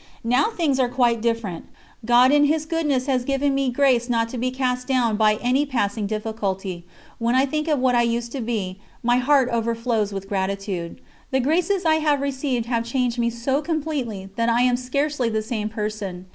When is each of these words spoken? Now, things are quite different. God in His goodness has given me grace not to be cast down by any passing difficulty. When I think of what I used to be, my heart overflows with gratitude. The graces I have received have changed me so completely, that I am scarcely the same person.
Now, 0.23 0.45
things 0.49 0.79
are 0.79 0.89
quite 0.89 1.21
different. 1.21 1.65
God 2.05 2.31
in 2.31 2.45
His 2.45 2.65
goodness 2.65 3.05
has 3.05 3.23
given 3.23 3.53
me 3.53 3.69
grace 3.69 4.09
not 4.09 4.29
to 4.29 4.37
be 4.39 4.49
cast 4.49 4.87
down 4.87 5.15
by 5.15 5.35
any 5.43 5.63
passing 5.63 6.07
difficulty. 6.07 6.85
When 7.19 7.35
I 7.35 7.45
think 7.45 7.67
of 7.67 7.77
what 7.77 7.93
I 7.93 8.01
used 8.01 8.31
to 8.31 8.41
be, 8.41 8.79
my 9.03 9.17
heart 9.17 9.47
overflows 9.51 10.11
with 10.11 10.27
gratitude. 10.27 10.99
The 11.29 11.39
graces 11.39 11.85
I 11.85 11.97
have 11.97 12.19
received 12.19 12.65
have 12.65 12.83
changed 12.83 13.19
me 13.19 13.29
so 13.29 13.61
completely, 13.61 14.29
that 14.37 14.49
I 14.49 14.63
am 14.63 14.75
scarcely 14.75 15.29
the 15.29 15.43
same 15.43 15.69
person. 15.69 16.25